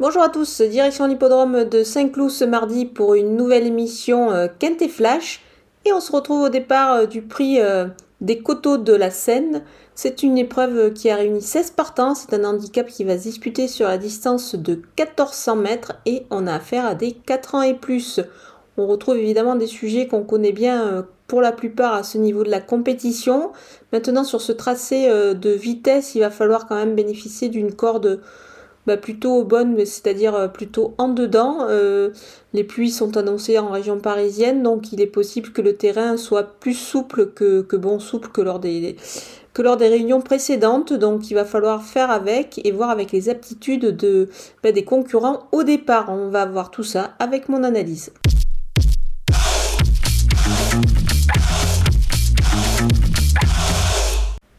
[0.00, 4.80] Bonjour à tous, direction l'hippodrome de Saint-Cloud ce mardi pour une nouvelle émission euh, Quinte
[4.80, 5.42] et Flash.
[5.84, 7.84] Et on se retrouve au départ euh, du prix euh,
[8.22, 9.62] des coteaux de la Seine.
[9.94, 12.14] C'est une épreuve qui a réuni 16 partants.
[12.14, 16.46] C'est un handicap qui va se disputer sur la distance de 1400 mètres et on
[16.46, 18.20] a affaire à des 4 ans et plus.
[18.78, 22.50] On retrouve évidemment des sujets qu'on connaît bien pour la plupart à ce niveau de
[22.50, 23.52] la compétition.
[23.92, 28.22] Maintenant sur ce tracé de vitesse, il va falloir quand même bénéficier d'une corde
[28.90, 31.58] bah, plutôt bonne, c'est-à-dire euh, plutôt en dedans.
[31.68, 32.10] Euh,
[32.52, 36.58] les pluies sont annoncées en région parisienne, donc il est possible que le terrain soit
[36.58, 38.96] plus souple que, bon souple que lors des
[39.54, 40.92] que lors des réunions précédentes.
[40.92, 44.28] Donc il va falloir faire avec et voir avec les aptitudes de,
[44.64, 46.08] bah, des concurrents au départ.
[46.08, 48.10] On va voir tout ça avec mon analyse.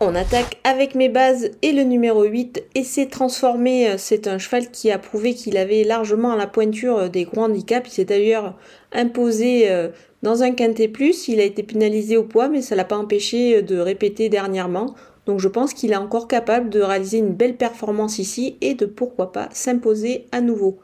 [0.04, 4.00] On attaque avec mes bases et le numéro 8 et s'est transformé.
[4.00, 7.88] C'est un cheval qui a prouvé qu'il avait largement la pointure des gros handicaps.
[7.88, 8.58] Il s'est d'ailleurs
[8.94, 9.90] imposé euh,
[10.24, 11.28] dans un quintet plus.
[11.28, 14.96] Il a été pénalisé au poids, mais ça l'a pas empêché de répéter dernièrement.
[15.28, 18.88] Donc je pense qu'il est encore capable de réaliser une belle performance ici et de
[18.88, 20.80] pourquoi pas s'imposer à nouveau.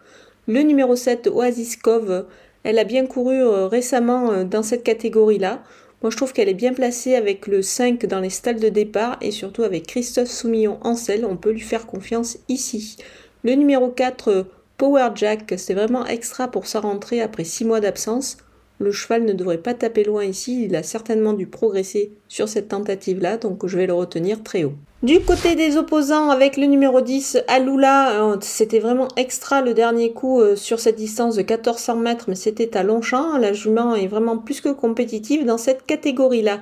[0.47, 2.27] Le numéro 7, Oasis Cove,
[2.63, 5.63] elle a bien couru euh, récemment euh, dans cette catégorie-là.
[6.03, 9.17] Moi, je trouve qu'elle est bien placée avec le 5 dans les stalles de départ
[9.19, 11.25] et surtout avec Christophe Soumillon en selle.
[11.25, 12.97] On peut lui faire confiance ici.
[13.43, 14.45] Le numéro 4,
[14.77, 18.37] Power Jack, c'est vraiment extra pour sa rentrée après 6 mois d'absence.
[18.79, 22.67] Le cheval ne devrait pas taper loin ici, il a certainement dû progresser sur cette
[22.67, 24.75] tentative-là, donc je vais le retenir très haut.
[25.03, 30.11] Du côté des opposants, avec le numéro 10, Alula, euh, c'était vraiment extra le dernier
[30.11, 33.37] coup euh, sur cette distance de 1400 mètres, mais c'était à Longchamp.
[33.37, 36.61] La jument est vraiment plus que compétitive dans cette catégorie-là.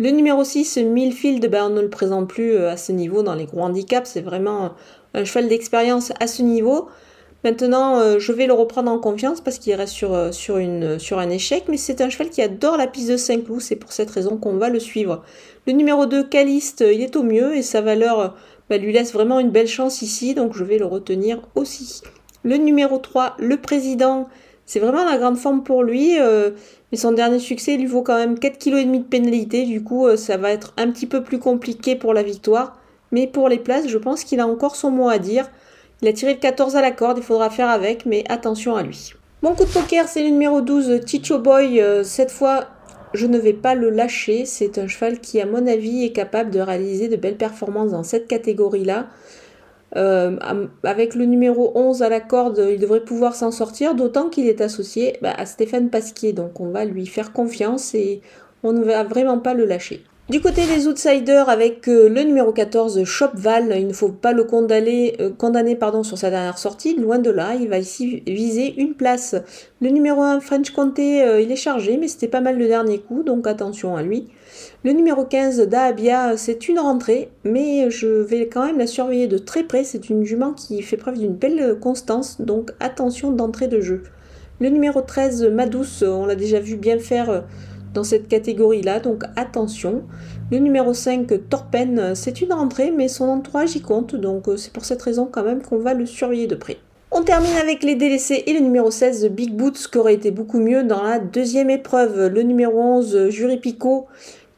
[0.00, 3.36] Le numéro 6, Millfield, ben, on ne le présente plus euh, à ce niveau dans
[3.36, 4.72] les gros handicaps, c'est vraiment
[5.14, 6.88] un cheval d'expérience à ce niveau.
[7.44, 12.00] Maintenant, je vais le reprendre en confiance parce qu'il reste sur, un échec, mais c'est
[12.00, 14.68] un cheval qui adore la piste de 5 clous, c'est pour cette raison qu'on va
[14.68, 15.22] le suivre.
[15.66, 18.36] Le numéro 2, Caliste, il est au mieux et sa valeur
[18.70, 22.02] bah, lui laisse vraiment une belle chance ici, donc je vais le retenir aussi.
[22.44, 24.28] Le numéro 3, le président,
[24.64, 26.52] c'est vraiment la grande forme pour lui, euh,
[26.92, 30.36] mais son dernier succès lui vaut quand même 4,5 kg de pénalité, du coup ça
[30.36, 32.78] va être un petit peu plus compliqué pour la victoire,
[33.10, 35.50] mais pour les places, je pense qu'il a encore son mot à dire.
[36.00, 38.82] Il a tiré le 14 à la corde, il faudra faire avec, mais attention à
[38.82, 39.14] lui.
[39.42, 41.80] Mon coup de poker, c'est le numéro 12, Ticho Boy.
[41.80, 42.66] Euh, cette fois,
[43.14, 44.44] je ne vais pas le lâcher.
[44.46, 48.02] C'est un cheval qui, à mon avis, est capable de réaliser de belles performances dans
[48.02, 49.06] cette catégorie-là.
[49.94, 50.36] Euh,
[50.82, 54.60] avec le numéro 11 à la corde, il devrait pouvoir s'en sortir, d'autant qu'il est
[54.60, 56.32] associé bah, à Stéphane Pasquier.
[56.32, 58.20] Donc on va lui faire confiance et
[58.62, 60.02] on ne va vraiment pas le lâcher.
[60.28, 64.42] Du côté des outsiders, avec euh, le numéro 14, Shopval, il ne faut pas le
[64.42, 69.36] condamner, euh, sur sa dernière sortie, loin de là, il va ici viser une place.
[69.80, 72.98] Le numéro 1, French Comté, euh, il est chargé, mais c'était pas mal le dernier
[72.98, 74.26] coup, donc attention à lui.
[74.82, 79.38] Le numéro 15, Dahabia, c'est une rentrée, mais je vais quand même la surveiller de
[79.38, 83.80] très près, c'est une jument qui fait preuve d'une belle constance, donc attention d'entrée de
[83.80, 84.02] jeu.
[84.58, 87.44] Le numéro 13, Madouce, on l'a déjà vu bien faire
[87.96, 90.02] dans cette catégorie-là, donc attention.
[90.52, 94.72] Le numéro 5, Torpen, c'est une rentrée, mais son entourage y compte, donc euh, c'est
[94.72, 96.76] pour cette raison quand même qu'on va le surveiller de près.
[97.10, 100.60] On termine avec les délaissés et le numéro 16, Big Boots, qui aurait été beaucoup
[100.60, 102.26] mieux dans la deuxième épreuve.
[102.26, 104.06] Le numéro 11, Jury Picot,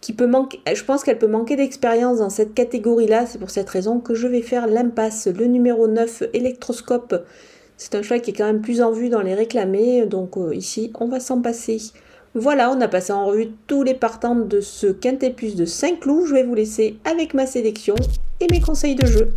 [0.01, 3.71] qui peut manquer, je pense qu'elle peut manquer d'expérience dans cette catégorie-là, c'est pour cette
[3.71, 5.29] raison que je vais faire l'impasse.
[5.29, 7.15] Le numéro 9, Electroscope,
[7.77, 10.53] c'est un choix qui est quand même plus en vue dans les réclamés, donc euh,
[10.55, 11.79] ici on va s'en passer.
[12.35, 16.01] Voilà, on a passé en revue tous les partants de ce quintet plus de 5
[16.01, 16.27] clous.
[16.27, 17.95] Je vais vous laisser avec ma sélection
[18.41, 19.31] et mes conseils de jeu.